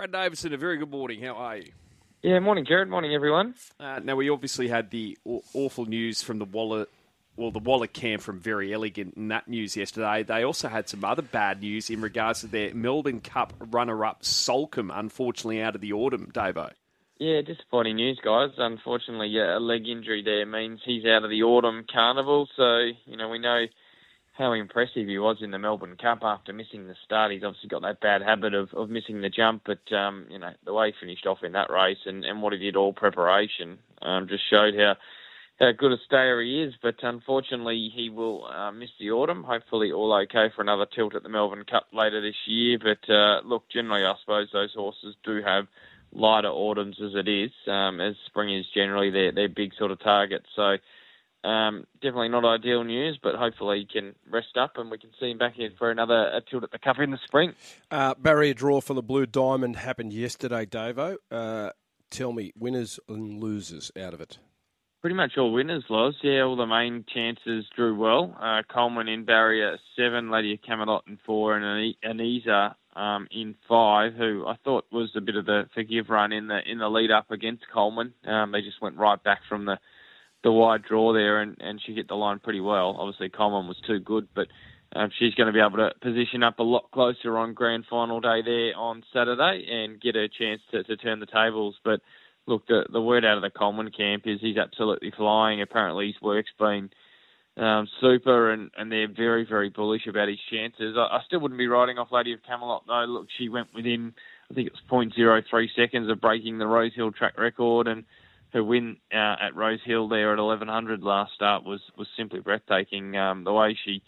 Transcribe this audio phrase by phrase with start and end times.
[0.00, 1.20] Brad Davidson, a very good morning.
[1.22, 1.72] How are you?
[2.22, 2.88] Yeah, morning, Jared.
[2.88, 3.54] Morning, everyone.
[3.78, 6.86] Uh, now, we obviously had the aw- awful news from the Waller,
[7.36, 10.22] well, the Waller camp from Very Elegant in that news yesterday.
[10.22, 14.90] They also had some other bad news in regards to their Melbourne Cup runner-up Soulcombe,
[14.90, 16.70] unfortunately out of the autumn, Davo.
[17.18, 18.52] Yeah, disappointing news, guys.
[18.56, 22.48] Unfortunately, yeah, a leg injury there means he's out of the autumn carnival.
[22.56, 23.66] So, you know, we know
[24.32, 27.32] how impressive he was in the Melbourne Cup after missing the start.
[27.32, 30.52] He's obviously got that bad habit of, of missing the jump, but um, you know
[30.64, 33.78] the way he finished off in that race and, and what he did all preparation
[34.02, 34.94] um, just showed how
[35.58, 36.74] how good a stayer he is.
[36.82, 39.44] But unfortunately, he will uh, miss the autumn.
[39.44, 42.78] Hopefully, all okay for another tilt at the Melbourne Cup later this year.
[42.78, 45.66] But uh, look, generally, I suppose those horses do have
[46.12, 50.00] lighter autumns as it is, um, as spring is generally their their big sort of
[50.00, 50.44] target.
[50.56, 50.76] So.
[51.42, 55.30] Um, definitely not ideal news, but hopefully he can rest up and we can see
[55.30, 57.54] him back in for another a tilt at the Cup in the spring.
[57.90, 61.16] Uh, barrier draw for the Blue Diamond happened yesterday, Davo.
[61.30, 61.70] Uh,
[62.10, 64.38] tell me, winners and losers out of it.
[65.00, 66.14] Pretty much all winners, Loz.
[66.22, 68.36] Yeah, all the main chances drew well.
[68.38, 74.12] Uh, Coleman in barrier seven, Lady of Camelot in four, and Anisa um, in five,
[74.12, 77.10] who I thought was a bit of the forgive run in the in the lead
[77.10, 78.12] up against Coleman.
[78.26, 79.78] Um, they just went right back from the
[80.42, 82.96] the wide draw there, and, and she hit the line pretty well.
[82.98, 84.48] Obviously, Coleman was too good, but
[84.94, 88.20] um, she's going to be able to position up a lot closer on grand final
[88.20, 91.76] day there on Saturday and get a chance to, to turn the tables.
[91.84, 92.00] But
[92.46, 95.62] look, the, the word out of the Coleman camp is he's absolutely flying.
[95.62, 96.90] Apparently, his work's been
[97.56, 100.96] um, super, and, and they're very, very bullish about his chances.
[100.96, 103.04] I, I still wouldn't be riding off Lady of Camelot, though.
[103.06, 104.14] Look, she went within,
[104.50, 108.04] I think it was 0.03 seconds of breaking the Rosehill track record, and
[108.52, 113.16] her win uh, at Rosehill there at 1100 last start was was simply breathtaking.
[113.16, 114.02] Um, the way she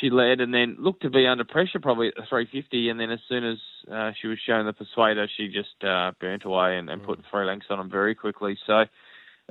[0.00, 3.10] she led and then looked to be under pressure probably at the 350, and then
[3.10, 3.58] as soon as
[3.92, 7.44] uh, she was shown the persuader, she just uh, burnt away and, and put three
[7.44, 8.58] lengths on them very quickly.
[8.66, 8.84] So.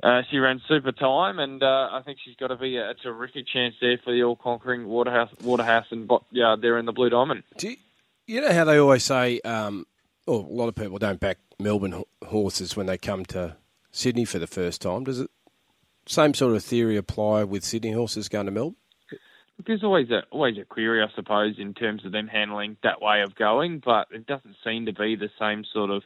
[0.02, 2.94] Uh, she ran super time, and uh, I think she's got to be a, a
[2.94, 7.10] terrific chance there for the all-conquering Waterhouse, Waterhouse and Bott yard there in the Blue
[7.10, 7.44] Diamond.
[7.58, 7.76] Do you,
[8.26, 9.86] you know how they always say, um,
[10.26, 13.56] oh, a lot of people don't back Melbourne horses when they come to
[13.92, 15.04] Sydney for the first time.
[15.04, 15.30] Does it
[16.06, 18.76] same sort of theory apply with Sydney horses going to Melbourne?
[19.64, 23.20] There's always a always a query, I suppose, in terms of them handling that way
[23.20, 26.02] of going, but it doesn't seem to be the same sort of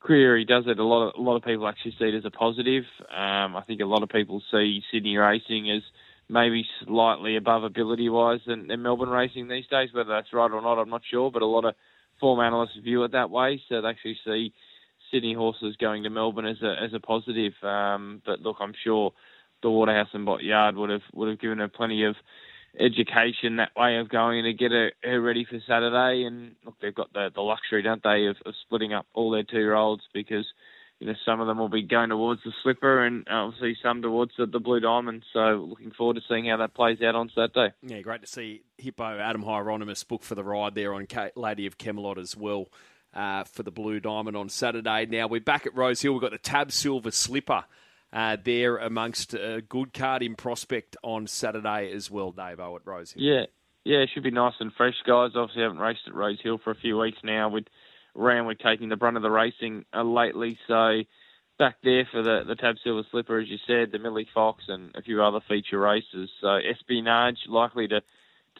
[0.00, 0.44] query.
[0.44, 0.78] Does it?
[0.78, 2.84] A lot of a lot of people actually see it as a positive.
[3.10, 5.82] Um, I think a lot of people see Sydney racing as
[6.28, 9.90] maybe slightly above ability wise than, than Melbourne racing these days.
[9.92, 11.74] Whether that's right or not, I'm not sure, but a lot of
[12.18, 13.60] form analysts view it that way.
[13.68, 14.52] So they actually see
[15.10, 17.52] Sydney horses going to Melbourne as a as a positive.
[17.62, 19.12] Um, but look, I'm sure
[19.62, 22.16] the Waterhouse and Bott yard would have would have given her plenty of
[22.78, 26.24] education that way of going to get her, her ready for Saturday.
[26.24, 29.44] And look, they've got the the luxury, don't they, of, of splitting up all their
[29.44, 30.46] two year olds because.
[31.02, 34.32] You know, some of them will be going towards the slipper and obviously some towards
[34.36, 35.24] the, the blue diamond.
[35.32, 37.72] So looking forward to seeing how that plays out on Saturday.
[37.80, 41.06] Yeah, great to see Hippo Adam Hyeronimus book for the ride there on
[41.36, 42.66] Lady of Camelot as well
[43.14, 45.06] uh, for the Blue Diamond on Saturday.
[45.06, 46.12] Now we're back at Rosehill.
[46.12, 47.64] We've got the Tab Silver Slipper
[48.12, 53.22] uh, there amongst a good card in prospect on Saturday as well, Davo, at Rosehill.
[53.22, 53.44] Yeah,
[53.84, 55.32] yeah, it should be nice and fresh, guys.
[55.34, 57.48] Obviously, haven't raced at Rosehill for a few weeks now.
[57.48, 57.64] With
[58.14, 61.02] Randwick taking the brunt of the racing uh, lately, so
[61.58, 64.94] back there for the, the Tab Silver Slipper, as you said, the Millie Fox and
[64.96, 66.30] a few other feature races.
[66.40, 68.00] So Espionage likely to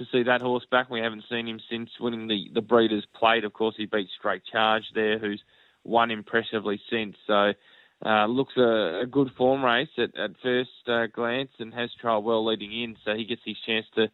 [0.01, 0.89] to see that horse back.
[0.89, 3.45] We haven't seen him since winning the, the Breeders' Plate.
[3.45, 5.43] Of course, he beat Straight Charge there, who's
[5.85, 7.17] won impressively since.
[7.27, 7.53] So,
[8.05, 12.23] uh, looks a, a, good form race at, at first uh, glance and has trial
[12.23, 12.97] well leading in.
[13.05, 14.09] So he gets his chance to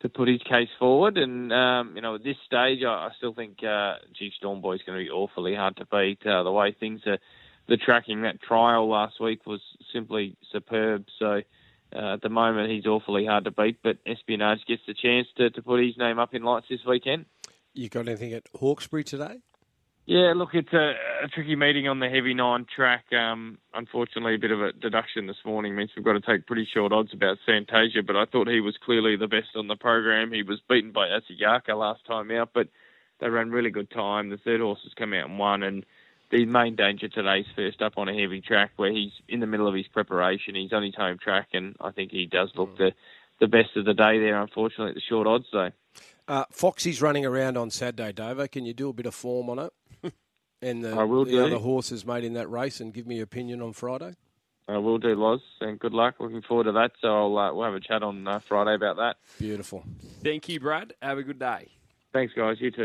[0.00, 1.18] to put his case forward.
[1.18, 4.80] And um, you know, at this stage, I, I still think uh, G Stormboy is
[4.86, 6.26] going to be awfully hard to beat.
[6.26, 7.18] Uh, the way things are,
[7.68, 9.60] the tracking that trial last week was
[9.92, 11.04] simply superb.
[11.18, 11.42] So.
[11.94, 15.50] Uh, at the moment, he's awfully hard to beat, but Espionage gets the chance to,
[15.50, 17.26] to put his name up in lights this weekend.
[17.74, 19.40] You got anything at Hawkesbury today?
[20.06, 23.04] Yeah, look, it's a, a tricky meeting on the heavy nine track.
[23.12, 26.66] Um, unfortunately, a bit of a deduction this morning means we've got to take pretty
[26.72, 30.32] short odds about Santasia, but I thought he was clearly the best on the program.
[30.32, 32.68] He was beaten by Asiyaka last time out, but
[33.20, 34.30] they ran really good time.
[34.30, 35.86] The third horse has come out and won, and
[36.30, 39.46] the main danger today is first up on a heavy track where he's in the
[39.46, 40.54] middle of his preparation.
[40.54, 42.92] He's on his home track, and I think he does look the
[43.40, 44.40] the best of the day there.
[44.40, 45.70] Unfortunately, at the short odds though.
[46.28, 48.50] Uh, Foxy's running around on Saturday, Davo.
[48.50, 49.72] Can you do a bit of form on it?
[50.62, 51.44] and the, I will the do.
[51.46, 54.14] other horses made in that race, and give me your opinion on Friday.
[54.68, 56.14] I will do, Loz, and good luck.
[56.20, 56.92] Looking forward to that.
[57.00, 59.16] So I'll, uh, we'll have a chat on uh, Friday about that.
[59.40, 59.82] Beautiful.
[60.22, 60.92] Thank you, Brad.
[61.02, 61.66] Have a good day.
[62.12, 62.58] Thanks, guys.
[62.60, 62.78] You too.